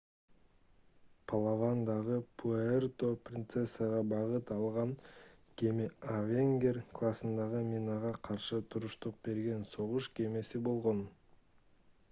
палавандагы 1.31 2.15
пуэрто-принцессага 2.41 3.99
багыт 4.13 4.53
алган 4.55 4.93
кеме 5.63 5.85
avenger 6.13 6.79
классындагы 7.01 7.61
минага 7.67 8.13
каршы 8.29 8.59
туруштук 8.77 9.21
берген 9.29 9.69
согуш 9.75 10.09
кемеси 10.21 10.63
болгон 10.69 11.05